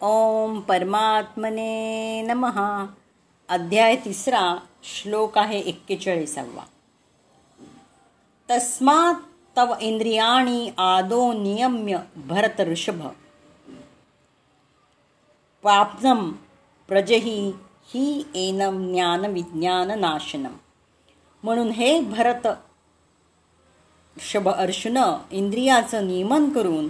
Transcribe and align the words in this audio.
ओम 0.00 0.60
परमात्मने 0.60 2.22
नमहा 2.22 2.86
अध्याय 3.48 3.96
तिसरा 3.96 4.56
श्लोक 4.82 5.38
आहे 5.38 5.58
एक्केचाळीसावा. 5.58 6.64
तस्मात 8.50 9.14
तव 9.56 9.74
इंद्रियाणी 9.80 10.70
आदो 10.78 11.32
नियम्य 11.32 11.98
भरत 12.16 12.60
ऋषभ. 12.60 13.06
पापनम 15.62 16.32
प्रजही 16.88 17.52
ही 17.94 18.24
एनम 18.34 18.92
ज्ञान 18.92 19.24
विज्ञान 19.24 19.90
नाशनम 19.90 20.56
म्हणून 21.42 21.68
हे 21.68 22.00
भरत 22.00 22.46
ऋषभ 24.16 24.48
अर्जुन 24.48 24.98
इंद्रियाचं 25.30 26.06
नियमन 26.06 26.48
करून 26.48 26.88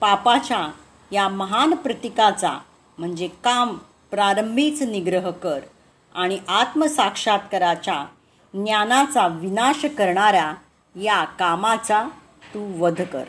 पापाच्या 0.00 0.68
या 1.12 1.28
महान 1.28 1.74
प्रतीकाचा 1.74 2.58
म्हणजे 2.98 3.28
काम 3.44 3.76
प्रारंभीच 4.10 4.82
निग्रह 4.82 5.30
कर 5.30 5.60
आणि 6.14 6.38
आत्मसाक्षात्काराच्या 6.48 8.04
ज्ञानाचा 8.54 9.26
विनाश 9.26 9.84
करणाऱ्या 9.98 10.54
या 10.94 11.24
कामाचा 11.24 12.02
तू 12.54 12.60
वध 12.78 13.02
कर. 13.02 13.24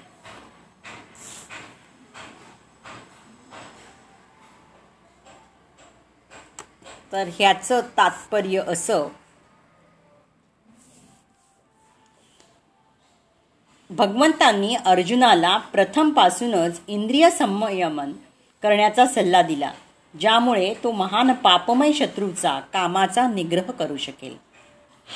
तर 7.11 7.29
ह्याचं 7.37 7.81
तात्पर्य 7.97 8.61
असं 8.67 9.07
भगवंतांनी 13.91 14.75
अर्जुनाला 14.85 15.57
प्रथमपासूनच 15.57 16.79
इंद्रिय 16.87 17.29
संयमन 17.29 18.11
करण्याचा 18.63 19.05
सल्ला 19.05 19.41
दिला 19.41 19.71
ज्यामुळे 20.19 20.73
तो 20.83 20.91
महान 20.91 21.33
पापमय 21.33 21.91
शत्रूचा 21.91 22.59
कामाचा 22.73 23.27
निग्रह 23.27 23.71
करू 23.71 23.97
शकेल. 23.97 24.35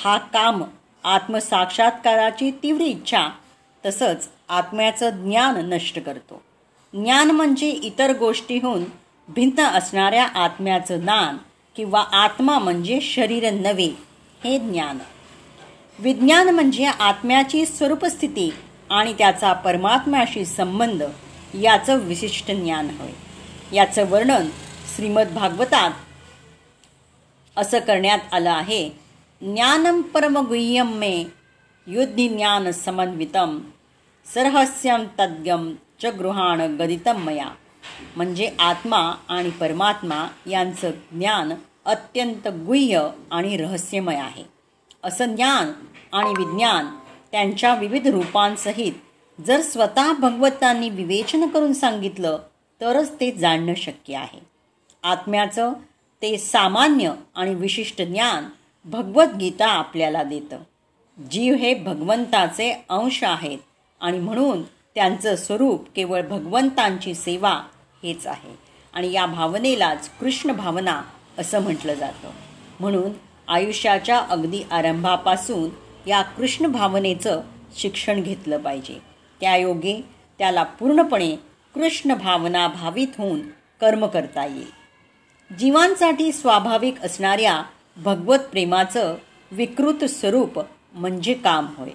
हा 0.04 0.18
काम 0.18 0.62
आत्मसाक्षात्काराची 1.04 2.50
तीव्र 2.50 2.82
इच्छा 2.82 3.28
तसंच 3.86 4.28
आत्म्याचं 4.48 5.10
ज्ञान 5.10 5.56
नष्ट 5.72 5.98
करतो. 5.98 6.42
ज्ञान 6.92 7.30
म्हणजे 7.30 7.68
इतर 7.68 8.12
गोष्टीहून 8.18 8.84
भिन्न 9.28 9.64
असणाऱ्या 9.64 10.24
आत्म्याचं 10.24 11.00
ज्ञान 11.00 11.36
किंवा 11.76 12.04
आत्मा 12.12 12.58
म्हणजे 12.58 13.00
शरीर 13.00 13.50
नव्हे 13.50 13.90
हे 14.44 14.58
ज्ञान. 14.58 14.98
विज्ञान 15.98 16.48
म्हणजे 16.48 16.84
आत्म्याची 16.84 17.66
स्वरूपस्थिती 17.66 18.50
आणि 18.90 19.12
त्याचा 19.12 19.52
परमात्म्याशी 19.52 20.44
संबंध 20.44 21.02
याचं 21.54 21.96
विशिष्ट 21.96 22.50
ज्ञान 22.50 22.88
होय. 22.98 23.12
याचं 23.76 24.10
वर्णन 24.10 24.48
श्रीमद 24.96 25.28
भागवतात 25.28 25.90
असं 27.56 27.78
करण्यात 27.78 28.18
आलं 28.32 28.50
आहे. 28.50 28.88
ज्ञानम 29.40 30.02
परमगुह्यम 30.02 30.92
मे 30.92 31.24
युद्धी 31.86 32.28
ज्ञान 32.28 32.70
समन्वितम 32.70 33.58
सरहस्यम 34.34 35.04
तद्गम 35.18 35.74
च 36.02 36.06
गृहाण 36.06 36.60
गदितम 36.60 37.24
मया. 37.24 37.48
म्हणजे 38.16 38.50
आत्मा 38.58 39.14
आणि 39.28 39.50
परमात्मा 39.50 40.26
यांचं 40.50 40.90
ज्ञान 40.90 41.52
अत्यंत 41.84 42.48
गुह्य 42.48 43.08
आणि 43.30 43.56
रहस्यमय 43.56 44.16
आहे. 44.16 44.44
असं 45.04 45.34
ज्ञान 45.34 45.72
आणि 46.12 46.30
विज्ञान 46.30 46.86
त्यांच्या 47.32 47.74
विविध 47.74 48.06
रूपांसहित 48.06 48.92
जर 49.46 49.60
स्वतः 49.60 50.12
भगवतांनी 50.12 50.90
विवेचन 50.90 51.48
करून 51.48 51.72
सांगितलं 51.72 52.38
तरच 52.80 53.12
ते 53.20 53.32
जाणणं 53.32 53.74
शक्य 53.76 54.16
आहे. 54.16 54.40
आत्म्याचं 55.02 55.72
ते 56.22 56.38
सामान्य 56.38 57.12
आणि 57.34 57.54
विशिष्ट 57.54 58.02
ज्ञान 58.02 58.48
भगवद्गीता 58.84 59.66
आपल्याला 59.66 60.22
देतं. 60.22 60.56
जीव 61.30 61.54
हे 61.54 61.74
भगवंताचे 61.74 62.84
अंश 62.88 63.24
आहेत 63.24 63.58
आणि 64.00 64.18
म्हणून 64.18 64.62
त्यांचं 64.62 65.36
स्वरूप 65.36 65.88
केवळ 65.96 66.22
भगवंतांची 66.22 67.14
सेवा 67.14 67.62
हेच 68.02 68.26
आहे. 68.26 68.58
आणि 68.94 69.12
या 69.12 69.26
भावनेलाच 69.26 70.10
कृष्ण 70.20 70.52
भावना 70.52 71.02
असं 71.38 71.62
म्हटलं 71.62 71.94
जातं. 71.94 72.30
म्हणून 72.80 73.10
आयुष्याच्या 73.48 74.18
अगदी 74.18 74.62
आरंभापासून 74.70 75.85
या 76.06 76.22
कृष्ण 76.22 76.66
भावनेचं 76.66 77.40
शिक्षण 77.78 78.22
घेतलं 78.22 78.58
पाहिजे. 78.62 78.98
त्यायोगे 79.40 80.04
त्याला 80.38 80.62
पूर्णपणे 80.62 81.36
कृष्ण 81.74 82.14
भावना 82.14 82.68
भावित 82.68 83.08
होऊन 83.18 83.40
कर्म 83.80 84.06
करता 84.06 84.46
येईल. 84.46 84.70
जीवांसाठी 85.54 86.32
स्वाभाविक 86.32 87.00
असणाऱ्या 87.02 87.62
भगवत 87.96 88.38
प्रेमाचं 88.38 89.14
विकृत 89.50 90.04
स्वरूप 90.04 90.60
म्हणजे 90.94 91.34
काम 91.34 91.66
होय. 91.78 91.90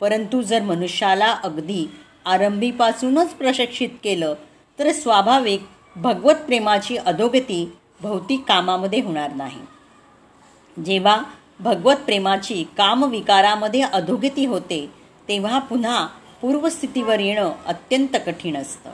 परंतु 0.00 0.42
जर 0.42 0.62
मनुष्याला 0.62 1.32
अगदी 1.32 1.90
आरंभीपासूनच 2.24 3.30
प्रशिक्षित 3.30 3.88
केलं 4.04 4.34
तर 4.78 4.92
स्वाभाविक 4.92 5.62
भगवत 5.96 6.34
प्रेमाची 6.34 6.96
अधोगती 6.96 7.72
भौतिक 8.00 8.40
कामामध्ये 8.48 9.00
होणार 9.00 9.32
नाही. 9.32 9.60
जेव्हा 10.82 11.22
भगवत 11.60 11.96
प्रेमाची 11.96 12.64
कामविकारामध्ये 12.76 13.80
अधोगती 13.80 14.44
होते 14.46 14.90
तेव्हा 15.28 15.58
पुन्हा 15.58 16.06
पूर्वस्थितीवर 16.42 17.20
येणं 17.20 17.52
अत्यंत 17.66 18.16
कठीण 18.26 18.56
असतं. 18.56 18.90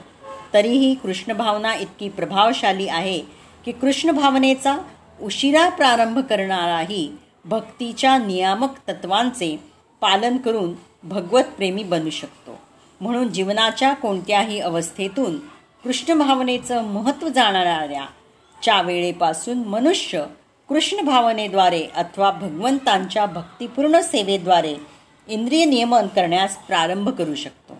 तरीही 0.53 0.95
कृष्ण 0.95 1.33
भावना 1.33 1.75
इतकी 1.75 2.09
प्रभावशाली 2.09 2.87
आहे 2.87 3.19
की 3.65 3.71
कृष्ण 3.71 4.11
भावनेचा 4.11 4.77
उशिरा 5.21 5.69
प्रारंभ 5.69 6.19
करणाराही 6.19 7.11
भक्तीच्या 7.45 8.17
नियामक 8.17 8.77
तत्वांचे 8.87 9.63
पालन 10.01 10.37
करून 10.37 10.73
भगवत 11.03 11.43
प्रेमी 11.43 11.83
बनू 11.83 12.09
शकतो. 12.09 12.59
म्हणून 13.01 13.33
जीवनाच्या 13.33 13.93
कोणत्याही 13.93 14.59
अवस्थेतून 14.59 15.39
कृष्ण 15.83 16.13
भावनेचं 16.13 16.83
महत्त्व 16.83 17.27
जाणणाऱ्या 17.27 18.05
च्या 18.63 18.81
वेळेपासून 18.81 19.57
मनुष्य 19.57 20.23
कृष्ण 20.69 21.05
भावनेद्वारे 21.05 21.85
अथवा 21.95 22.31
भगवंतांच्या 22.31 23.25
भक्तिपूर्ण 23.25 23.99
सेवेद्वारे 23.99 24.75
इंद्रिय 25.27 25.65
नियमन 25.65 26.07
करण्यास 26.07 26.57
प्रारंभ 26.57 27.09
करू 27.09 27.35
शकतो. 27.35 27.77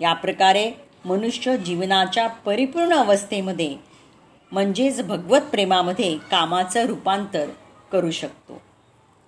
या 0.00 0.12
प्रकारे 0.12 0.72
मनुष्य 1.04 1.56
जीवनाच्या 1.56 2.26
परिपूर्ण 2.26 2.94
अवस्थेमध्ये 2.94 3.76
म्हणजेच 4.52 5.06
भगवत 5.06 5.40
प्रेमामध्ये 5.40 6.18
कामाचं 6.30 6.86
रूपांतर 6.86 7.46
करू 7.92 8.10
शकतो. 8.10 8.62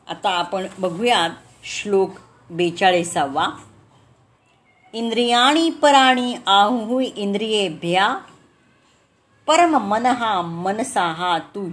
आता 0.09 0.31
आपण 0.31 0.67
बघूयात 0.79 1.31
श्लोक 1.65 2.11
बेचाळीसावा. 2.51 3.49
इंद्रियाणी 4.93 5.71
पराणी 5.71 6.35
आहु 6.47 7.01
इंद्रियेभ्या 7.01 8.19
परम 9.47 9.77
मनहा 9.77 10.41
मनसा 10.43 11.39
तू 11.39 11.69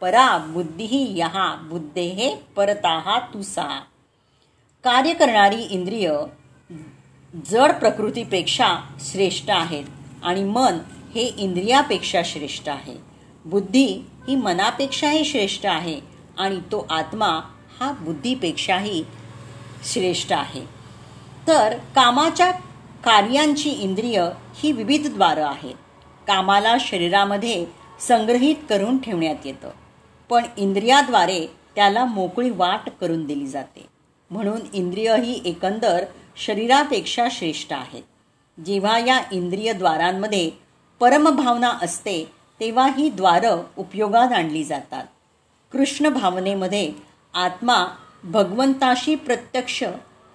परा 0.00 0.38
बुद्धी 0.38 1.18
यहा 1.18 1.54
बुद्धे 1.54 2.42
परताहा 2.56 3.18
तुसा। 3.18 3.62
सा 3.62 3.80
कार्य 4.84 5.14
करणारी 5.14 5.62
इंद्रिय 5.62 6.12
जड 7.50 7.72
प्रकृतीपेक्षा 7.72 8.96
श्रेष्ठ 9.00 9.50
आहेत 9.50 9.84
आणि 10.22 10.44
मन 10.44 10.78
हे 11.14 11.22
इंद्रियापेक्षा 11.22 12.20
श्रेष्ठ 12.24 12.68
आहे. 12.68 12.96
बुद्धी 13.44 13.86
ही 14.28 14.34
मनापेक्षाही 14.34 15.24
श्रेष्ठ 15.24 15.66
आहे 15.66 16.00
आणि 16.38 16.60
तो 16.60 16.86
आत्मा 16.90 17.40
हा 17.80 17.92
बुद्धीपेक्षाही 17.92 19.04
श्रेष्ठ 19.92 20.32
आहे. 20.32 20.62
तर 21.46 21.76
कामाच्या 21.94 22.50
कार्यांची 23.04 23.70
इंद्रिय 23.70 24.28
ही 24.54 24.72
विविध 24.72 25.06
द्वारं 25.06 25.44
आहेत. 25.44 25.74
कामाला 26.26 26.76
शरीरामध्ये 26.80 27.66
संग्रहित 28.00 28.56
करून 28.68 28.98
ठेवण्यात 28.98 29.46
येतं. 29.46 29.70
पण 30.30 30.44
इंद्रियाद्वारे 30.56 31.46
त्याला 31.74 32.04
मोकळी 32.04 32.50
वाट 32.50 32.90
करून 33.00 33.26
दिली 33.26 33.46
जाते. 33.46 33.86
म्हणून 34.30 34.60
इंद्रिय 34.72 35.16
ही 35.16 35.40
एकंदर 35.44 36.04
शरीरापेक्षा 36.36 37.28
श्रेष्ठ 37.30 37.72
आहेत. 37.72 38.02
जेव्हा 38.60 38.98
या 38.98 39.20
इंद्रियद्वारांमध्ये 39.32 40.50
परमभावना 41.00 41.68
असते 41.82 42.32
तेव्हा 42.60 42.90
ही 42.98 43.10
द्वारं 43.10 43.62
उपयोगात 43.76 44.32
आणली 44.32 44.64
जातात. 44.64 45.04
कृष्ण 45.72 46.08
भावनेमध्ये 46.08 46.92
आत्मा 47.34 47.86
भगवंताशी 48.24 49.14
प्रत्यक्ष 49.14 49.84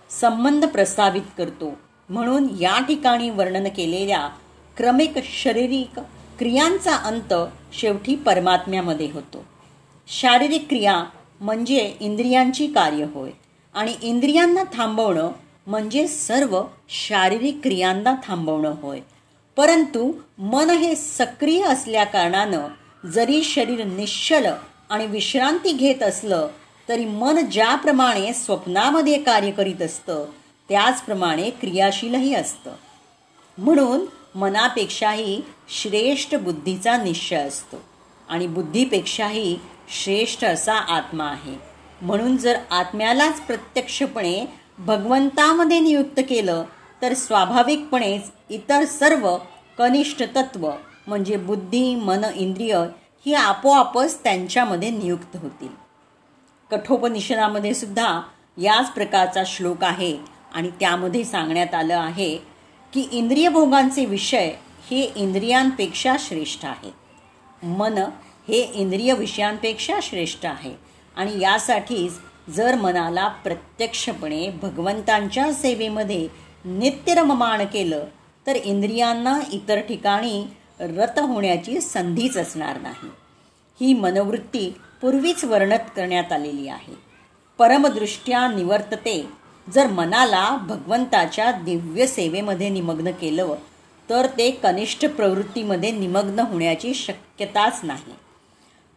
संबंध 0.10 0.66
प्रस्तावित 0.66 1.22
करतो. 1.38 1.74
म्हणून 2.10 2.48
या 2.60 2.80
ठिकाणी 2.80 3.30
वर्णन 3.30 3.68
केलेल्या 3.68 4.30
क्रमिक 4.78 5.12
शारीरिक 5.24 6.00
क्रियांचा 6.40 6.96
अंत 6.96 7.34
शेवटी 7.74 8.16
परमात्म्यामध्ये 8.16 9.12
होतो. 9.12 9.46
शारीरिक 10.08 10.68
क्रिया 10.68 11.04
म्हणजे 11.42 11.96
इंद्रियांची 12.00 12.68
कार्य 12.68 13.04
होय. 13.04 13.30
आणि 13.74 13.96
इंद्रियांना 14.02 14.64
थांबवणं 14.74 15.32
म्हणजे 15.68 16.08
सर्व 16.08 16.64
शारीरिक 16.90 17.60
क्रियांना 17.64 18.16
थांबवणं 18.28 18.76
होय. 18.82 19.00
परंतु 19.56 20.12
मन 20.38 20.70
हे 20.70 20.96
सक्रिय 20.96 21.64
असल्याकारणानं 21.64 22.68
जरी 23.08 23.44
शरीर 23.44 23.84
निश्चल 23.84 24.46
आणि 24.90 25.06
विश्रांती 25.06 25.72
घेत 25.72 26.04
असलं 26.04 26.48
तरी 26.90 27.06
मन 27.06 27.46
ज्याप्रमाणे 27.46 28.34
स्वप्नामध्ये 28.34 29.22
कार्य 29.22 29.52
करीत 29.52 29.82
असतं 29.82 30.26
त्याचप्रमाणे 30.70 31.50
क्रियाशीलही 31.50 32.36
असतं. 32.36 32.72
म्हणून 33.58 34.02
मनापेक्षाही 34.36 35.42
श्रेष्ठ 35.70 36.36
बुद्धीचा 36.36 36.98
निश्चय 36.98 37.38
असतो. 37.38 37.78
आणि 38.30 38.48
बुद्धीपेक्षाही 38.48 39.60
श्रेष्ठ 39.90 40.44
असा 40.44 40.74
आत्मा 40.74 41.26
आहे. 41.26 41.56
म्हणून 42.02 42.38
जर 42.38 42.58
आत्म्यालाच 42.72 43.42
प्रत्यक्षपणे 43.42 44.46
भगवंतामध्ये 44.78 45.80
नियुक्त 45.80 46.20
केलं 46.30 46.64
तर 47.02 47.14
स्वाभाविकपणेच 47.14 48.32
इतर 48.50 48.86
सर्व 48.86 49.38
कनिष्ठ 49.78 50.24
तत्व 50.36 50.72
म्हणजे 51.08 51.38
बुद्धी 51.38 51.96
मन 51.96 52.24
इंद्रिय 52.36 52.76
ही 53.26 53.34
आपोआपच 53.34 54.24
त्यांच्यामध्ये 54.24 54.90
नियुक्त 54.90 55.38
होतील. 55.38 55.70
कठोपनिषदामध्ये 56.72 57.74
सुद्धा 57.74 58.22
याच 58.58 58.92
प्रकारचा 58.92 59.44
श्लोक 59.46 59.84
आहे 59.84 60.18
आणि 60.54 60.70
त्यामध्ये 60.80 61.24
सांगण्यात 61.24 61.74
आलं 61.74 61.98
आहे 61.98 62.38
की 62.94 63.08
इंद्रियभोगांचे 63.12 64.06
विषय 64.06 64.52
हे 64.92 65.02
इंद्रियांपेक्षा 65.16 66.16
श्रेष्ठ 66.20 66.66
आहे 66.66 66.92
मन 67.68 68.04
हे 68.48 68.62
इंद्रिय 68.74 69.14
विषयांपेक्षा 69.14 70.00
श्रेष्ठ 70.02 70.46
आहे. 70.46 70.74
आणि 71.16 71.40
यासाठीच 71.40 72.14
जर 72.50 72.76
मनाला 72.76 73.28
प्रत्यक्षपणे 73.28 74.50
भगवंतांच्या 74.50 75.54
सेवेमध्ये 75.54 76.28
नित्यरममाण 76.66 77.66
केलं 77.66 78.06
तर 78.48 78.56
इंद्रियांना 78.56 79.40
इतर 79.52 79.80
ठिकाणी 79.80 80.46
रत 80.80 81.20
होण्याची 81.20 81.82
संधीच 81.82 82.38
असणार 82.38 82.82
नाही. 82.82 83.10
ही 83.82 83.94
मनोवृत्ती 83.94 84.76
पूर्वीच 85.02 85.44
वर्णत 85.44 85.90
करण्यात 85.96 86.32
आलेली 86.32 86.68
आहे. 86.68 86.94
परमदृष्ट्या 87.58 88.48
निवर्तते. 88.48 89.44
जर 89.74 89.88
मनाला 89.88 90.56
भगवंताच्या 90.56 91.52
दिव्य 91.52 92.08
सेवेमध्ये 92.08 92.70
निमग्न 92.70 93.12
केलं 93.12 93.56
तर 94.10 94.28
ते 94.38 94.52
कनिष्ठ 94.52 95.06
प्रवृत्तीमध्ये 95.06 95.92
निमग्न 95.92 96.40
होण्याची 96.40 96.94
शक्यताच 96.94 97.80
नाही. 97.84 98.14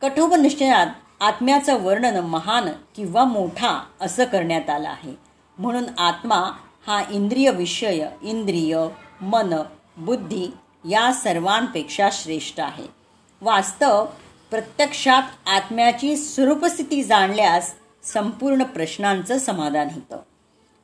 कठोपनिश्चयात 0.01 0.87
आत्म्याचं 1.21 1.83
वर्णन 1.83 2.17
महान 2.17 2.69
किंवा 2.97 3.25
मोठा 3.25 3.85
असं 4.01 4.25
करण्यात 4.25 4.71
आलं 4.71 4.89
आहे. 4.89 5.19
म्हणून 5.59 5.85
आत्मा 5.99 6.53
हा 6.87 7.03
इंद्रिय 7.11 7.51
विषय 7.51 8.07
इंद्रिय 8.23 8.79
मन 9.21 9.63
बुद्धी 9.97 10.49
या 10.89 11.13
सर्वांपेक्षा 11.13 12.09
श्रेष्ठ 12.13 12.61
आहे. 12.61 12.87
वास्तव 13.43 14.05
प्रत्यक्षात 14.51 15.23
आत्म्याची 15.49 16.17
स्वरूपस्थिती 16.17 17.03
जाणल्यास 17.03 17.75
संपूर्ण 18.03 18.63
प्रश्नांचं 18.63 19.39
समाधान 19.39 19.89
होतं. 19.95 20.19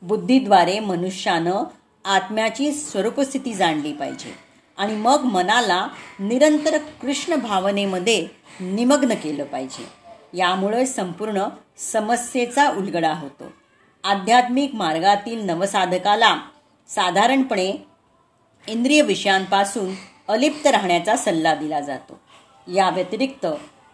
बुद्धीद्वारे 0.03 0.81
मनुष्यानं 0.81 1.65
आत्म्याची 2.05 2.73
स्वरूपस्थिती 2.73 3.55
जाणली 3.55 3.93
पाहिजे. 3.93 4.52
आणि 4.77 4.97
मग 4.97 5.21
मनाला 5.25 5.89
निरंतर 6.21 6.79
कृष्ण 6.79 7.35
भावनेमध्ये 7.35 8.29
निमग्न 8.61 9.15
केलं 9.15 9.45
पाहिजे. 9.45 9.87
यामुळे 10.39 10.87
संपूर्ण 10.87 11.45
समस्येचा 11.77 12.71
उलगडा 12.71 13.15
होतो. 13.15 13.45
आध्यात्मिक 14.05 14.75
मार्गातील 14.75 15.47
नवसाधकाला 15.47 16.37
साधारणपणे 16.89 17.87
इंद्रिय 18.69 19.03
विषयांपासून 19.03 19.95
अलिप्त 20.29 20.67
राहण्याचा 20.67 21.17
सल्ला 21.17 21.55
दिला 21.55 21.81
जातो. 21.81 22.21
या 22.73 22.91
व्यतिरिक्त 22.91 23.47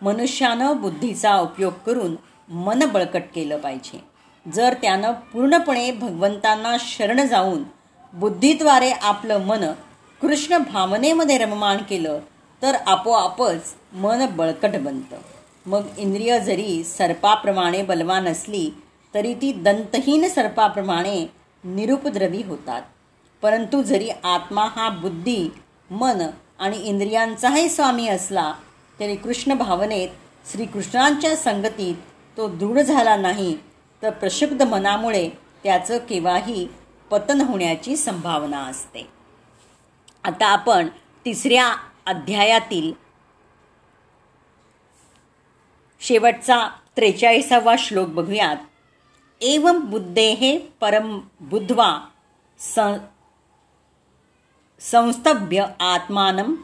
मनुष्यानं 0.02 0.80
बुद्धीचा 0.80 1.36
उपयोग 1.36 1.72
करून 1.86 2.16
मन 2.48 2.78
बळकट 2.78 3.22
केलं 3.34 3.58
पाहिजे. 3.58 4.04
जर 4.52 4.74
त्यानं 4.82 5.12
पूर्णपणे 5.12 5.90
भगवंतांना 5.90 6.76
शरण 6.80 7.26
जाऊन 7.26 7.62
बुद्धीद्वारे 8.12 8.90
आपलं 8.90 9.40
मन 9.40 9.64
कृष्ण 10.22 10.58
भावनेमध्ये 10.58 11.38
रममाण 11.38 11.76
केलं 11.76 12.18
तर 12.62 12.74
आपोआपच 12.86 13.74
मन 13.92 14.26
बळकट 14.26 14.76
बनतं. 14.76 15.16
मग 15.66 15.82
इंद्रिय 15.98 16.40
जरी 16.40 16.84
सर्पाप्रमाणे 16.84 17.82
बलवान 17.82 18.28
असली 18.28 18.70
तरी 19.14 19.34
ती 19.34 19.52
दंतहीन 19.52 20.28
सर्पाप्रमाणे 20.28 21.26
निरुपद्रवी 21.64 22.42
होतात. 22.42 22.82
परंतु 23.42 23.82
जरी 23.82 24.08
आत्मा 24.24 24.64
हा 24.76 24.88
बुद्धी 24.88 25.48
मन 25.90 26.26
आणि 26.58 26.78
इंद्रियांचाही 26.78 27.68
स्वामी 27.68 28.08
असला 28.08 28.52
तरी 29.00 29.16
कृष्ण 29.16 29.54
भावनेत 29.54 30.08
श्रीकृष्णांच्या 30.52 31.36
संगतीत 31.36 31.94
तो 32.36 32.48
दृढ 32.48 32.78
झाला 32.78 33.16
नाही 33.16 33.56
तर 34.02 34.10
प्रशुद्ध 34.10 34.62
मनामुळे 34.62 35.28
त्याचं 35.64 35.98
केव्हाही 35.98 36.68
पतन 37.10 37.40
होण्याची 37.40 37.96
संभावना 37.96 38.58
असते. 38.58 39.17
आता 40.28 40.46
आपण 40.46 40.88
तिसऱ्या 41.24 41.76
अध्यायातील 42.06 42.92
शेवटचा 46.00 46.68
त्रेचाळीसावा 46.96 47.74
श्लोक 47.78 48.08
बघूयात. 48.08 48.56
एवं 49.40 49.80
बुद्धेहे 49.80 50.58
परम 50.80 51.20
बुद्धवा 51.40 51.98
संस्तभ्य 54.80 55.66
आत्मानं 55.80 56.54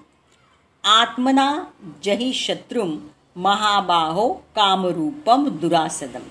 आत्मना 0.84 1.64
जही 2.04 2.34
शत्रुम 2.34 2.98
महाबाहो 3.36 4.32
कामरूपम 4.32 5.48
दुरासदम. 5.48 6.28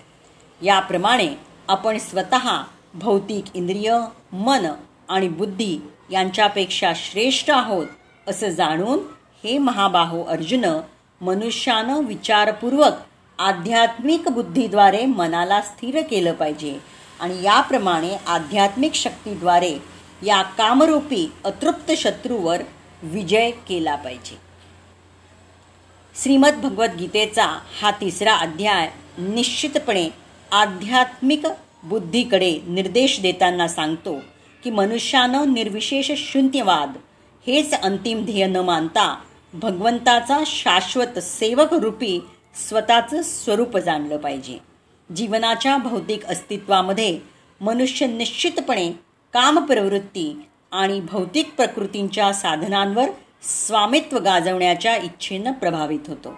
याप्रमाणे 0.61 1.35
आपण 1.67 1.97
स्वतः 1.97 2.61
भौतिक 2.93 3.55
इंद्रिय 3.55 3.97
मन 4.33 4.71
आणि 5.09 5.27
बुद्धी 5.29 5.79
यांच्यापेक्षा 6.13 6.93
श्रेष्ठ 6.95 7.49
आहोत 7.49 7.87
असं 8.27 8.49
जाणून 8.49 8.99
हे 9.43 9.57
महाबाहो 9.57 10.23
अर्जुन 10.23 10.81
मनुष्यानं 11.21 12.03
विचारपूर्वक 12.03 12.93
आध्यात्मिक 13.39 14.29
बुद्धीद्वारे 14.29 15.05
मनाला 15.05 15.61
स्थिर 15.61 16.01
केलं 16.01 16.33
पाहिजे. 16.33 16.79
आणि 17.19 17.43
याप्रमाणे 17.43 18.15
आध्यात्मिक 18.27 18.93
शक्तीद्वारे 18.93 19.77
या 20.25 20.41
कामरूपी 20.41 21.31
अतृप्त 21.45 21.91
शत्रूवर 21.91 22.61
विजय 23.03 23.51
केला 23.51 23.95
पाहिजे. 23.95 24.37
श्रीमद 26.23 26.53
भगवद्गीतेचा 26.53 27.59
हा 27.81 27.91
तिसरा 27.91 28.35
अध्याय 28.35 28.89
निश्चितपणे 29.17 30.09
आध्यात्मिक 30.51 31.41
बुद्धीकडे 31.83 32.59
निर्देश 32.67 33.19
देताना 33.21 33.67
सांगतो. 33.67 34.19
की 34.63 34.69
मनुष्यानं 34.69 35.53
निर्विशेष 35.53 36.11
शून्यवाद 36.17 36.93
हेच 37.47 37.73
अंतिम 37.73 38.25
ध्येय 38.25 38.45
न 38.45 38.55
मानता 38.55 39.15
भगवंताचा 39.53 40.43
शाश्वत 40.45 41.19
सेवक 41.19 41.73
रूपी 41.73 42.19
स्वतःचं 42.69 43.21
स्वरूप 43.21 43.77
जाणलं 43.77 44.17
पाहिजे. 44.17 44.57
जीवनाच्या 45.15 45.77
भौतिक 45.77 46.25
अस्तित्वामध्ये 46.25 47.19
मनुष्य 47.61 48.07
निश्चितपणे 48.07 48.91
कामप्रवृत्ती 49.33 50.45
आणि 50.71 50.99
भौतिक 50.99 51.55
प्रकृतींच्या 51.55 52.33
साधनांवर 52.33 53.09
स्वामित्व 53.43 54.17
गाजवण्याच्या 54.17 54.95
इच्छेनं 54.95 55.51
प्रभावित 55.51 55.99
होतो. 56.07 56.33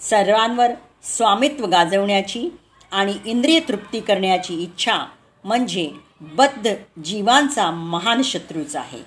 सर्वांवर 0.00 0.70
स्वामित्व 1.02 1.66
गाजवण्याची 1.66 2.48
आणि 2.90 3.14
इंद्रिय 3.24 3.60
तृप्ती 3.68 4.00
करण्याची 4.00 4.62
इच्छा 4.62 5.06
म्हणजे 5.44 5.90
बद्ध 6.22 6.74
जीवांचा 7.04 7.70
महान 7.70 8.22
शत्रूच 8.22 8.76
आहे. 8.76 8.98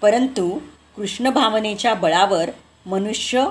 परंतु 0.00 0.58
कृष्ण 0.96 1.30
भावनेच्या 1.30 1.94
बळावर 1.94 2.50
मनुष्य 2.86 3.46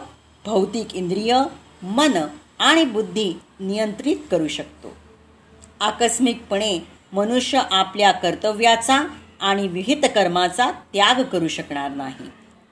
भौतिक 0.46 0.96
इंद्रिय 0.96 1.38
मन 1.84 2.12
आणि 2.60 2.84
बुद्धी 2.84 3.34
नियंत्रित 3.60 4.18
करू 4.32 4.48
शकतो. 4.48 4.96
आकस्मिकपणे 5.80 6.88
मनुष्य 7.14 7.62
आपल्या 7.72 8.12
कर्तव्याचा 8.12 9.08
आणि 9.42 9.68
विहित 9.68 10.04
कर्माचा 10.04 10.72
त्याग 10.72 11.24
करू 11.24 11.48
शकणार 11.48 11.92
नाही. 11.92 12.32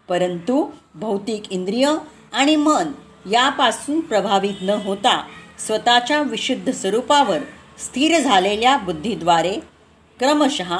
परंतु 0.10 0.72
भौतिक 0.96 1.52
इंद्रिय 1.52 1.94
आणि 2.34 2.56
मन 2.56 2.92
यापासून 3.32 4.00
प्रभावित 4.00 4.56
न 4.62 4.70
होता 4.70 5.28
स्वतःच्या 5.68 6.22
विशुद्ध 6.22 6.72
स्वरूपावर 6.72 7.40
स्थिर 7.78 8.20
झालेल्या 8.20 8.78
बुद्धीद्वारे 8.78 9.58
क्रमशः 10.20 10.78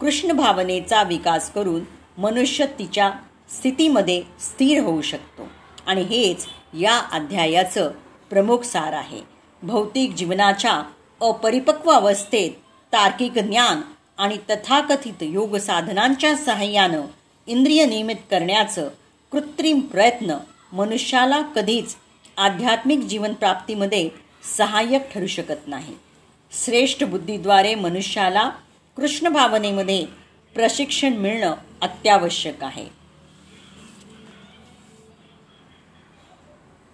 कृष्ण 0.00 0.32
भावनेचा 0.32 1.02
विकास 1.02 1.52
करून 1.52 1.80
मनुष्य 2.18 2.66
तिच्या 2.66 3.10
स्थितीमध्ये 3.58 4.22
स्थिर 4.40 4.82
होऊ 4.82 5.02
शकतो. 5.02 5.48
आणि 5.86 6.02
हेच 6.02 6.46
या 6.74 6.98
अध्यायाचं 7.12 7.90
प्रमुख 8.30 8.58
सार 8.58 8.92
आहे. 8.92 9.20
भौतिक 9.62 10.14
जीवनाच्या 10.14 10.82
अपरिपक्व 11.20 11.90
अवस्थेत 11.90 12.50
तार्किक 12.92 13.32
ज्ञान 13.32 13.80
आणि 14.18 14.36
तथाकथित 14.50 15.22
योग 15.22 15.56
साधनांच्या 15.56 16.36
सहाय्यानं 16.36 17.02
इंद्रिय 17.46 17.86
नियमित 17.86 18.16
करण्याचं 18.30 18.88
कृत्रिम 19.32 19.80
प्रयत्न 19.80 20.36
मनुष्याला 20.72 21.40
कधीच 21.40 21.96
आध्यात्मिक 22.36 22.98
जीवनप्राप्तीमध्ये 22.98 24.08
सहाय्यक 24.58 25.12
ठरू 25.12 25.26
शकत 25.26 25.68
नाही. 25.68 25.94
श्रेष्ठ 26.64 27.04
बुद्धीद्वारे 27.04 27.74
मनुष्याला 27.74 28.50
कृष्ण 28.96 29.28
भावनेमध्ये 29.28 30.06
प्रशिक्षण 30.54 31.12
मिळणं 31.12 31.54
अत्यावश्यक 31.82 32.64
आहे. 32.64 32.86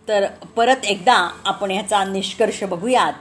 तर 0.09 0.27
परत 0.57 0.85
एकदा 0.85 1.41
आपण 1.45 1.71
ह्याचा 1.71 2.05
निष्कर्ष 2.05 2.65
बघूयात. 2.65 3.13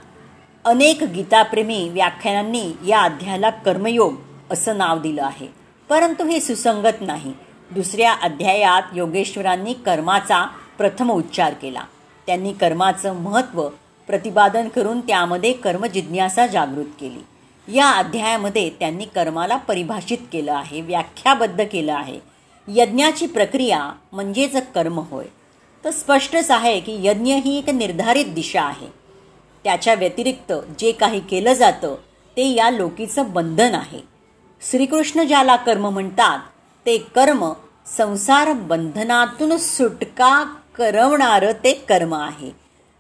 अनेक 0.66 1.04
गीताप्रेमी 1.04 1.90
व्याख्यानांनी 1.90 2.72
या 2.88 3.02
अध्यायाला 3.02 3.50
कर्मयोग 3.50 4.16
असं 4.52 4.78
नाव 4.78 5.00
दिलं 5.00 5.24
आहे. 5.24 5.48
परंतु 5.90 6.28
हे 6.28 6.40
सुसंगत 6.40 7.02
नाही. 7.02 7.34
दुसऱ्या 7.72 8.14
अध्यायात 8.14 8.82
योगेश्वरांनी 8.96 9.74
कर्माचा 9.74 10.46
प्रथम 10.78 11.12
उच्चार 11.12 11.54
केला. 11.54 11.84
त्यांनी 12.26 12.54
कर्माचं 12.54 13.14
महत्त्व 13.14 13.70
प्रतिपादन 14.08 14.68
करून 14.68 15.02
त्यामध्ये 15.02 15.54
कर्मजिज्ञासा 15.54 16.48
जागृत 16.48 16.92
केली. 17.00 17.24
या 17.68 17.90
अध्यायामध्ये 17.90 18.70
त्यांनी 18.70 19.06
कर्माला 19.06 19.58
परिभाषित 19.58 20.18
केलं 20.32 20.54
आहे 20.54 20.82
व्याख्याबद्ध 20.82 21.64
केलं 21.72 21.94
आहे. 21.94 22.20
यज्ञाची 22.68 23.26
प्रक्रिया 23.26 23.92
म्हणजेच 24.12 24.56
कर्म 24.56 25.00
होय. 25.00 25.26
तर 25.84 25.92
स्पष्टच 25.92 26.52
आहे 26.52 26.80
की 26.80 27.08
यज्ञ 27.08 27.34
ही 27.34 27.58
एक 27.58 27.70
निर्धारित 27.70 28.26
दिशा 28.26 28.64
आहे. 28.64 28.88
त्याच्या 29.64 29.94
व्यतिरिक्त 29.94 30.54
जे 30.80 30.92
काही 30.92 31.20
केलं 31.20 31.54
जातं 31.54 31.96
ते 32.38 32.48
या 32.48 32.70
लोकीचं 32.70 33.34
बंधन 33.34 33.76
आहे. 33.76 34.00
श्रीकृष्ण 34.70 35.24
ज्याला 35.24 35.56
कर्म 35.56 35.90
म्हणतात 35.90 36.40
ते 36.86 36.98
कर्म 36.98 37.54
संसार 37.98 38.54
बंधनातून 38.54 39.58
सुटका 39.58 40.56
करवणारं 40.76 41.52
ते 41.52 41.74
कर्म 41.74 42.14
आहे. 42.14 42.52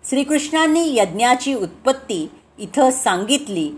श्रीकृष्णांनी 0.09 0.95
यज्ञाची 0.95 1.53
उत्पत्ती 1.53 2.31
इथं 2.59 2.91
सांगितली 2.91 3.71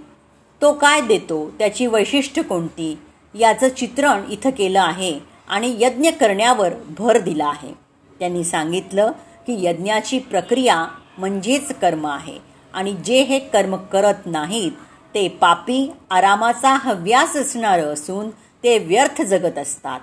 तो 0.61 0.73
काय 0.73 1.01
देतो? 1.01 1.51
त्याची 1.59 1.85
वैशिष्ट्य 1.85 2.41
कोणती? 2.41 2.97
याचं 3.35 3.69
चित्रण 3.69 4.23
इथं 4.31 4.49
केलं 4.49 4.81
आहे 4.81 5.19
आणि 5.47 5.75
यज्ञ 5.79 6.09
करण्यावर 6.09 6.73
भर 6.99 7.17
दिला 7.17 7.45
आहे. 7.45 7.73
त्यांनी 8.19 8.43
सांगितलं 8.43 9.11
की 9.47 9.65
यज्ञाची 9.65 10.19
प्रक्रिया 10.19 10.85
म्हणजेच 11.17 11.73
कर्म 11.81 12.07
आहे 12.07 12.37
आणि 12.73 12.93
जे 12.93 13.21
हे 13.21 13.39
कर्म 13.39 13.75
करत 13.75 14.25
नाहीत 14.25 14.71
ते 15.15 15.27
पापी 15.27 15.91
आरामाचा 16.11 16.73
हव्यास 16.73 17.35
असणारं 17.35 17.93
असून 17.93 18.29
ते 18.63 18.77
व्यर्थ 18.77 19.21
जगत 19.21 19.57
असतात. 19.57 19.99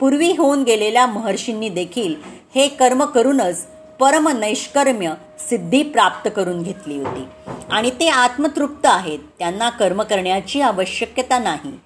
पूर्वी 0.00 0.32
होऊन 0.38 0.62
गेलेल्या 0.62 1.06
महर्षींनी 1.06 1.68
देखील 1.68 2.14
हे 2.54 2.68
कर्म 2.68 3.04
करूनच 3.04 3.66
परम 4.00 4.28
नैष्कर्म्य 4.28 5.14
सिद्धी 5.38 5.82
प्राप्त 5.82 6.30
करून 6.36 6.62
घेतली 6.62 6.98
होती. 6.98 7.24
आणि 7.74 7.90
ते 7.90 8.08
आत्मतृप्त 8.08 8.86
आहेत. 8.86 9.18
त्यांना 9.38 9.70
कर्म 9.70 10.02
करण्याची 10.02 10.60
आवश्यकता 10.60 11.38
नाही. 11.38 11.80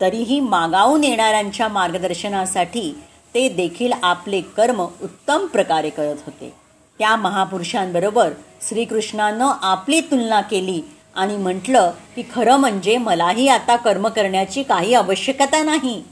तरीही 0.00 0.40
मागावून 0.40 1.04
येणाऱ्यांच्या 1.04 1.68
मार्गदर्शनासाठी 1.68 2.98
ते 3.34 3.48
देखील 3.48 3.92
आपले 4.02 4.40
कर्म 4.40 4.80
उत्तम 4.80 5.46
प्रकारे 5.46 5.90
करत 5.90 6.16
होते. 6.26 6.54
त्या 6.98 7.16
महापुरुषांबरोबर 7.16 8.30
श्रीकृष्णानं 8.68 9.52
आपली 9.62 10.00
तुलना 10.00 10.40
केली 10.40 10.82
आणि 11.16 11.36
म्हटलं 11.36 11.90
की 12.16 12.22
खरं 12.34 12.56
म्हणजे 12.56 12.96
मलाही 12.96 13.48
आता 13.48 13.76
कर्म 13.76 14.08
करण्याची 14.08 14.62
काही 14.62 14.94
आवश्यकता 14.94 15.62
नाही. 15.62 16.04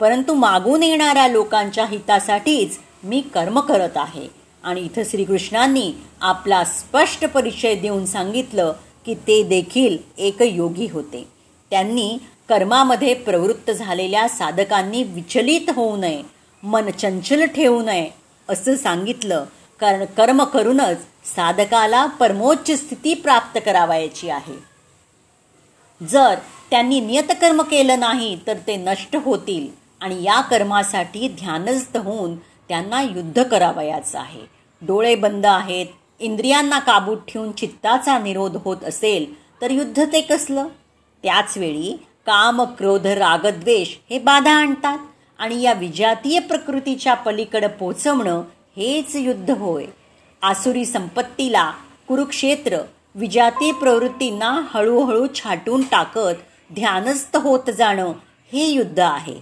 परंतु 0.00 0.34
मागून 0.34 0.82
येणाऱ्या 0.82 1.28
लोकांच्या 1.28 1.86
हितासाठीच 1.86 2.78
मी 3.04 3.20
कर्म 3.20 3.60
करत 3.60 3.96
आहे. 3.96 4.44
आणि 4.64 4.80
इथं 4.80 5.02
श्रीकृष्णांनी 5.10 5.92
आपला 6.24 6.64
स्पष्ट 6.64 7.24
परिचय 7.28 7.74
देऊन 7.74 8.04
सांगितलं 8.06 8.72
की 9.06 9.14
ते 9.14 9.42
देखील 9.42 9.96
एक 10.18 10.42
योगी 10.42 10.86
होते. 10.86 11.26
त्यांनी 11.70 12.16
कर्मामध्ये 12.48 13.14
प्रवृत्त 13.14 13.70
झालेल्या 13.70 14.28
साधकांनी 14.28 15.02
विचलित 15.02 15.70
होऊ 15.74 15.96
नये 15.96 16.22
मन 16.62 16.90
चंचल 16.90 17.44
ठेवू 17.46 17.82
नये 17.82 18.08
असं 18.48 18.76
सांगितलं. 18.76 19.44
कारण 19.80 20.04
कर्म 20.04 20.42
करूनच 20.44 21.00
साधकाला 21.24 22.04
परमोच्च 22.06 22.70
स्थिती 22.70 23.14
प्राप्त 23.14 23.58
करावायची 23.64 24.30
आहे. 24.30 24.56
जर 26.00 26.34
त्यांनी 26.70 27.00
नियतकर्म 27.00 27.62
केलं 27.62 28.00
नाही 28.00 28.38
तर 28.46 28.56
ते 28.66 28.76
नष्ट 28.76 29.16
होतील 29.24 29.66
आणि 30.00 30.22
या 30.22 30.40
कर्मासाठी 30.40 31.28
ध्यानस्थ 31.28 31.96
होऊन 31.96 32.36
त्यांना 32.68 33.02
युद्ध 33.02 33.42
करावयाचं 33.42 34.18
आहे. 34.18 34.40
डोळे 34.82 35.14
बंद 35.14 35.46
आहेत 35.46 35.86
इंद्रियांना 36.20 36.78
काबूत 36.78 37.16
ठेवून 37.28 37.52
चित्ताचा 37.52 38.18
निरोध 38.18 38.56
होत 38.64 38.84
असेल 38.84 39.44
तर 39.62 39.70
युद्ध 39.70 40.04
ते 40.12 40.20
कसलं? 40.20 40.66
त्याचवेळी 41.22 41.96
काम 42.26 42.62
क्रोध 42.62 43.06
रागद्वेष 43.06 43.88
हे 44.10 44.18
बाधा 44.18 44.52
आणतात 44.52 44.98
आणि 45.38 45.62
या 45.62 45.72
विजातीय 45.72 46.38
प्रकृतीच्या 46.38 47.14
पलीकडे 47.14 47.66
पोचवणं 47.66 48.42
हेच 48.76 49.16
युद्ध 49.16 49.50
होय. 49.50 49.84
आसुरी 50.42 50.84
संपत्तीला 50.84 51.70
कुरुक्षेत्र 52.08 52.78
विजातीय 53.14 53.72
प्रवृत्तींना 53.72 54.60
हळूहळू 54.70 55.26
छाटून 55.34 55.82
टाकत 55.82 56.72
ध्यानस्थ 56.74 57.36
होत 57.36 57.70
जाणं 57.78 58.12
हे 58.52 58.64
युद्ध 58.64 59.00
आहे. 59.00 59.36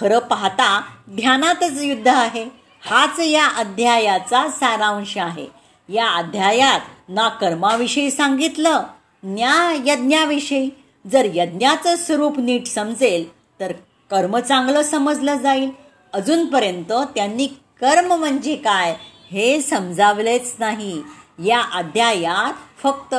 खरं 0.00 0.18
पाहता 0.18 0.82
ध्यानातच 1.10 1.82
युद्ध 1.82 2.08
आहे. 2.08 2.44
हाच 2.82 3.20
या 3.20 3.46
अध्यायाचा 3.46 4.48
सारांश 4.48 5.18
आहे. 5.18 5.61
या 5.88 6.08
अध्यायात 6.08 6.80
ना 7.08 7.28
कर्माविषयी 7.28 8.10
सांगितलं 8.10 8.82
न्या 9.22 9.72
यज्ञाविषयी. 9.86 10.70
जर 11.12 11.28
यज्ञाचं 11.34 11.96
स्वरूप 11.96 12.38
नीट 12.38 12.66
समजेल 12.66 13.32
तर 13.60 13.72
कर्म 14.10 14.38
चांगलं 14.38 14.82
समजलं 14.82 15.36
जाईल. 15.36 15.70
अजूनपर्यंत 16.12 16.92
त्यांनी 16.92 17.46
कर्म 17.80 18.12
म्हणजे 18.14 18.56
काय 18.56 18.96
हे 19.30 19.60
समजावलेच 19.60 20.54
नाही. 20.58 21.02
या 21.44 21.62
अध्यायात 21.74 22.52
फक्त 22.82 23.14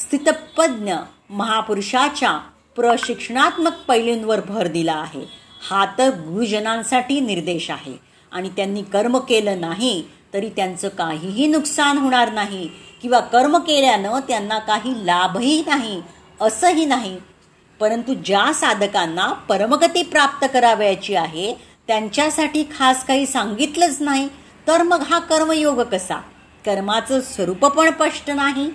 स्थितपज्ञ 0.00 0.94
महापुरुषाच्या 1.30 2.38
प्रशिक्षणात्मक 2.76 3.72
पैलूंवर 3.88 4.40
भर 4.40 4.66
दिला 4.66 4.92
आहे. 4.92 5.28
हा 5.70 5.86
तर 5.98 6.08
गुरुजनांसाठी 6.08 7.20
निर्देश 7.20 7.70
आहे. 7.70 7.98
आणि 8.32 8.48
त्यांनी 8.48 8.82
कर्म 8.82 9.18
केलं 9.18 9.60
नाही 9.60 10.04
तरी 10.34 10.48
त्यांचं 10.48 10.88
काहीही 10.88 11.46
नुकसान 11.46 11.98
होणार 11.98 12.32
नाही 12.32 12.68
किंवा 13.02 13.20
कर्म 13.20 13.56
केल्यानं 13.58 14.18
त्यांना 14.28 14.58
काही 14.58 15.06
लाभही 15.06 15.64
नाही 15.66 16.02
असंही 16.40 16.84
नाही. 16.84 17.16
परंतु 17.80 18.14
ज्या 18.14 18.52
साधकांना 18.52 19.32
परमगती 19.32 20.02
प्राप्त 20.02 20.46
करावयाची 20.52 21.14
आहे 21.14 21.54
त्यांच्यासाठी 21.86 22.64
खास 22.78 23.04
काही 23.06 23.26
सांगितलंच 23.26 23.96
नाही 24.00 24.28
तर 24.68 24.82
मग 24.82 25.00
हा 25.00 25.18
कर्मयोग 25.18 25.80
कसा? 25.80 26.16
कर्माचं 26.64 27.20
स्वरूप 27.20 27.66
पण 27.66 27.90
स्पष्ट 27.90 28.30
नाही. 28.30 28.70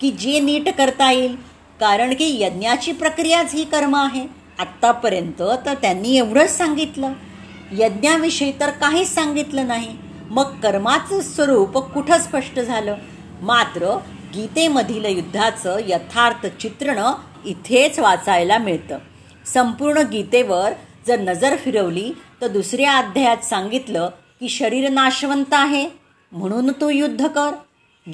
की 0.00 0.10
जे 0.10 0.40
नीट 0.40 0.68
करता 0.68 1.12
येईल 1.12 1.36
कारण 1.80 2.14
की 2.14 2.42
यज्ञाची 2.42 2.92
प्रक्रियाच 2.92 3.54
ही 3.54 3.64
कर्म 3.64 3.96
आहे. 3.96 4.26
आत्तापर्यंत 4.58 5.42
तर 5.66 5.74
त्यांनी 5.82 6.16
एवढंच 6.16 6.58
सांगितलं. 6.58 7.12
यज्ञाविषयी 7.72 8.52
तर 8.60 8.70
काहीच 8.70 9.14
सांगितलं 9.14 9.66
नाही. 9.66 10.05
मग 10.30 10.60
कर्माचं 10.60 11.20
स्वरूप 11.20 11.78
कुठं 11.78 12.18
स्पष्ट 12.18 12.60
झालं? 12.60 12.96
मात्र 13.42 13.96
गीतेमधील 14.34 15.04
युद्धाचं 15.04 15.76
यथार्थ 15.86 16.46
चित्रण 16.46 16.98
इथेच 17.44 17.98
वाचायला 17.98 18.58
मिळतं. 18.58 18.98
संपूर्ण 19.46 20.02
गीतेवर 20.02 20.72
जर 21.06 21.18
नजर 21.18 21.56
फिरवली 21.56 22.12
तर 22.40 22.46
दुसऱ्या 22.46 22.92
अध्यायात 22.92 23.44
सांगितलं 23.44 24.10
की 24.40 24.48
शरीर 24.48 24.88
नाशवंत 24.88 25.52
आहे 25.52 25.88
म्हणून 26.32 26.70
तू 26.70 26.88
युद्ध 26.88 27.26
कर. 27.26 27.50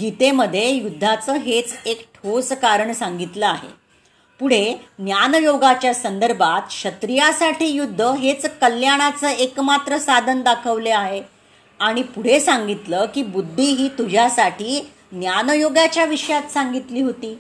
गीतेमध्ये 0.01 0.71
युद्धाचं 0.71 1.33
हेच 1.33 1.77
एक 1.87 2.07
ठोस 2.15 2.53
कारण 2.53 2.93
सांगितलं 2.93 3.47
आहे. 3.47 3.69
पुढे 4.41 4.75
ज्ञानयोगाच्या 4.99 5.95
संदर्भात 5.95 6.63
क्षत्रियासाठी 6.63 7.67
युद्ध 7.67 8.03
हेच 8.03 8.47
कल्याणाचं 8.61 9.29
एकमात्र 9.29 9.99
साधन 9.99 10.43
दाखवले 10.43 10.91
आहे. 10.91 11.32
आणि 11.83 12.03
पुढे 12.03 12.41
सांगितलं 12.41 13.05
की 13.15 13.23
बुद्धी 13.23 13.65
ही 13.65 13.89
तुझ्यासाठी 13.89 14.89
ज्ञानयोगाच्या 15.13 16.05
विषयात 16.05 16.43
सांगितली 16.53 17.01
होती. 17.01 17.39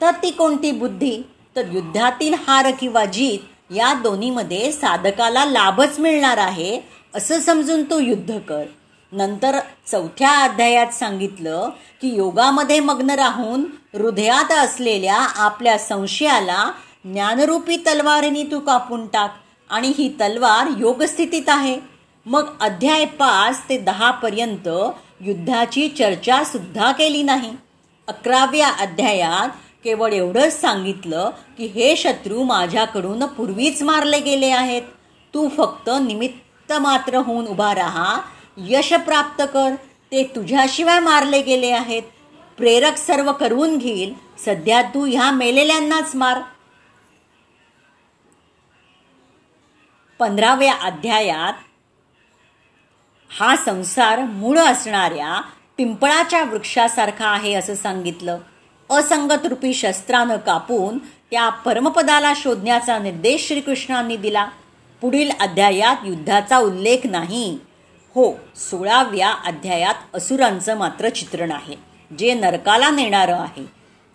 तर 0.00 0.10
ती 0.10 0.30
कोणती 0.30 0.72
बुद्धी? 0.72 1.22
तर 1.56 1.62
युद्धातील 1.72 2.34
हार 2.34 2.70
किंवा 2.80 3.04
जीत 3.04 3.38
या 3.70 3.94
दोन्हीमध्ये 3.94 4.72
साधकाला 4.72 5.44
लाभच 5.44 5.98
मिळणार 5.98 6.36
आहे 6.36 6.80
असं 7.14 7.40
समजून 7.40 7.82
तू 7.82 7.98
युद्ध 7.98 8.38
कर. 8.48 8.64
नंतर 9.12 9.58
चौथ्या 9.86 10.30
अध्यायात 10.30 10.94
सांगितलं 10.94 11.68
की 12.02 12.14
योगामध्ये 12.14 12.80
मग्न 12.80 13.10
राहून 13.10 13.60
हृदयात 13.94 14.52
असलेल्या 14.52 15.18
आपल्या 15.18 15.78
संशयाला 15.78 16.72
ज्ञानरूपी 17.04 17.76
तलवारीने 17.76 18.42
तू 18.42 18.60
कापून 18.60 19.06
टाक. 19.06 19.36
आणि 19.70 19.92
ही 19.98 20.08
तलवार 20.08 20.66
योगस्थितीत 20.78 21.48
आहे. 21.48 21.89
मग 22.26 22.48
अध्याय 22.60 23.04
पाच 23.04 23.60
ते 23.68 23.76
दहापर्यंत 23.78 24.68
युद्धाची 25.20 25.88
चर्चा 25.88 26.42
सुद्धा 26.44 26.90
केली 26.92 27.22
नाही. 27.22 27.50
अकराव्या 28.08 28.68
अध्यायात 28.68 29.48
केवळ 29.84 30.12
एवढंच 30.12 30.60
सांगितलं 30.60 31.30
की 31.58 31.66
हे 31.66 31.94
शत्रू 31.96 32.42
माझ्याकडून 32.42 33.24
पूर्वीच 33.26 33.82
मारले 33.82 34.20
गेले 34.20 34.50
आहेत. 34.50 34.82
तू 35.34 35.48
फक्त 35.48 35.90
निमित्त 36.00 36.72
मात्र 36.72 37.16
होऊन 37.16 37.46
उभा 37.46 37.74
राहा 37.74 38.20
यश 38.56 38.92
प्राप्त 38.94 39.42
कर 39.52 39.74
ते 40.12 40.22
तुझ्याशिवाय 40.36 41.00
मारले 41.00 41.42
गेले 41.42 41.70
आहेत. 41.70 42.02
प्रेरक 42.56 42.96
सर्व 42.96 43.32
करून 43.32 43.78
घेईल 43.78 44.14
सध्या 44.44 44.82
तू 44.82 45.04
ह्या 45.06 45.30
मेलेल्यांनाच 45.30 46.14
मार. 46.14 46.40
पंधराव्या 50.20 50.74
अध्यायात 50.82 51.52
हा 53.32 53.56
संसार 53.56 54.18
मूळ 54.18 54.58
असणाऱ्या 54.58 55.40
पिंपळाच्या 55.76 56.42
वृक्षासारखा 56.44 57.26
आहे 57.26 57.54
असं 57.54 57.74
सांगितलं. 57.74 58.38
असंगत 58.90 59.46
रूपी 59.46 59.74
शस्त्रानं 59.74 60.36
कापून 60.36 60.98
त्या 60.98 61.48
परमपदाला 61.48 62.32
शोधण्याचा 62.36 62.98
निर्देश 62.98 63.48
श्रीकृष्णांनी 63.48 64.16
दिला. 64.16 64.48
पुढील 65.00 65.30
अध्यायात 65.40 65.96
युद्धाचा 66.06 66.58
उल्लेख 66.58 66.98
नाही. 67.04 67.58
हो 68.14 68.32
सोळाव्या 68.56 69.32
अध्यायात 69.46 69.94
असुरांचं 70.14 70.76
मात्र 70.76 71.08
चित्रण 71.08 71.52
आहे 71.52 71.76
जे 72.18 72.34
नरकाला 72.34 72.90
नेणारं 72.90 73.36
आहे. 73.36 73.64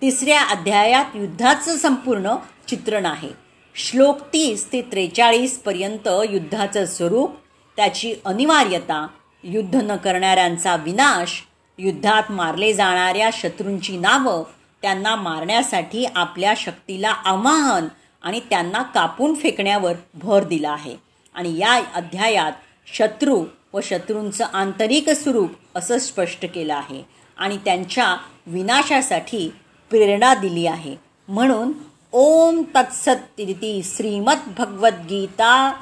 तिसऱ्या 0.02 0.42
अध्यायात 0.42 1.16
युद्धाचं 1.16 1.78
संपूर्ण 1.78 2.36
चित्रण 2.68 3.06
आहे. 3.06 3.30
श्लोक 3.76 4.22
तीस 4.34 4.68
ते 4.74 4.82
त्रेचाळीसपर्यंत 4.82 6.08
युद्धाचं 6.30 6.86
स्वरूप 6.86 7.32
त्याची 7.76 8.14
अनिवार्यता 8.26 9.08
युद्ध 9.44 9.76
न 9.76 9.96
करणाऱ्यांचा 9.96 10.76
विनाश 10.76 11.44
युद्धात 11.78 12.32
मारले 12.32 12.74
जाणाऱ्या 12.74 13.30
शत्रूंची 13.34 13.98
नावं 13.98 14.44
त्यांना 14.82 15.16
मारण्यासाठी 15.16 16.06
आपल्या 16.06 16.54
शक्तीला 16.58 17.10
आवाहन 17.10 17.88
आणि 18.22 18.40
त्यांना 18.40 18.82
कापून 18.82 19.34
फेकण्यावर 19.34 19.94
भर 20.14 20.44
दिला 20.44 20.70
आहे. 20.70 20.96
आणि 21.36 21.58
या 21.58 21.74
अध्यायात 21.74 22.52
शत्रू 22.94 23.46
व 23.74 23.80
शत्रूंचं 23.84 24.46
आंतरिक 24.54 25.10
स्वरूप 25.10 25.50
असं 25.76 25.98
स्पष्ट 25.98 26.46
केलं 26.46 26.76
आहे. 26.76 27.02
आणि 27.38 27.58
त्यांच्या 27.58 28.18
विनाशासाठी 28.48 29.54
प्रेरणा 29.90 30.34
दिली 30.34 30.66
आहे. 30.66 30.96
म्हणून 31.28 31.72
ओम 32.12 32.64
तत्सत्ती 32.76 33.82
श्रीमद्भगवद्गीता 33.84 35.74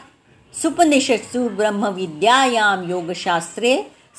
सुपनिषत्सु 0.62 1.40
ब्रह्मविद्यायां 1.58 2.78
योगशास्त्रे 2.90 3.72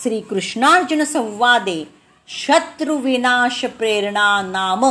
श्रीकृष्णार्जुनसंवादे 0.03 1.83
शत्रुविनाशप्रेरणा 2.29 4.27
नाम 4.43 4.91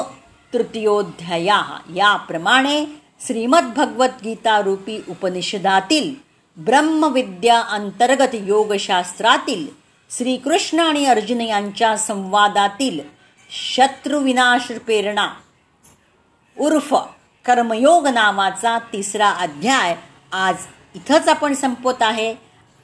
तृतीयोध्याया 0.53 1.59
याप्रमाणे 1.95 2.83
श्रीमद्भगवद्गीतारूपी 3.27 4.99
उपनिषदातील 5.09 6.13
ब्रह्मविद्या 6.57 7.59
अंतर्गत 7.77 8.35
योगशास्त्रातील 8.47 9.65
श्रीकृष्ण 10.11 10.79
आणि 10.79 11.05
अर्जुन 11.05 11.41
यांच्या 11.41 11.95
संवादातील 11.97 12.99
शत्रुविनाश 13.51 14.71
प्रेरणा 14.85 15.27
उर्फ 16.57 16.93
कर्मयोग 17.45 18.07
नावाचा 18.07 18.77
तिसरा 18.93 19.29
अध्याय 19.41 19.95
आज 20.31 20.55
इथंच 20.95 21.27
आपण 21.29 21.53
संपवत 21.53 22.01
आहे. 22.01 22.33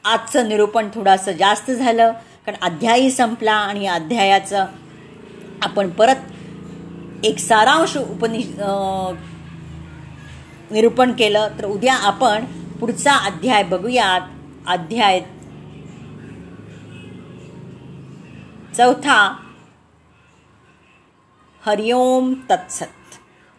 आजचं 0.03 0.47
निरूपण 0.49 0.87
थोडंसं 0.93 1.31
जास्त 1.31 1.71
झालं 1.71 2.11
कारण 2.45 2.57
अध्यायी 2.61 3.09
संपला 3.11 3.53
आणि 3.53 3.87
अध्यायाचं 3.87 4.65
आपण 5.63 5.89
परत 5.89 7.25
एक 7.25 7.37
सारांश 7.39 7.95
उपनि 7.97 8.43
निरूपण 10.71 11.11
केलं. 11.11 11.47
तर 11.59 11.65
उद्या 11.65 11.95
आपण 11.95 12.45
पुढचा 12.79 13.15
अध्याय 13.25 13.63
बघूयात. 13.63 14.21
अध्याय 14.67 15.19
चौथा 18.77 19.19
हरिओम 21.63 22.33
तत्सत. 22.49 22.98